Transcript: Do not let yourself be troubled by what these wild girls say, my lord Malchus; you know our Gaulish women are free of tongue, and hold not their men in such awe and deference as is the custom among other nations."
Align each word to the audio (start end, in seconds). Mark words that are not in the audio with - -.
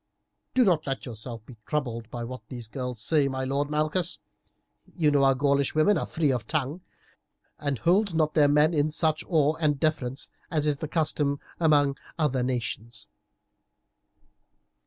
Do 0.55 0.63
not 0.65 0.87
let 0.87 1.05
yourself 1.05 1.45
be 1.45 1.57
troubled 1.67 2.09
by 2.09 2.23
what 2.23 2.41
these 2.49 2.69
wild 2.69 2.73
girls 2.73 3.01
say, 3.03 3.27
my 3.27 3.43
lord 3.43 3.69
Malchus; 3.69 4.17
you 4.97 5.11
know 5.11 5.23
our 5.23 5.35
Gaulish 5.35 5.75
women 5.75 5.95
are 5.95 6.07
free 6.07 6.31
of 6.31 6.47
tongue, 6.47 6.81
and 7.59 7.77
hold 7.77 8.15
not 8.15 8.33
their 8.33 8.47
men 8.47 8.73
in 8.73 8.89
such 8.89 9.23
awe 9.27 9.53
and 9.57 9.79
deference 9.79 10.31
as 10.49 10.65
is 10.65 10.79
the 10.79 10.87
custom 10.87 11.39
among 11.59 11.99
other 12.17 12.41
nations." 12.41 13.09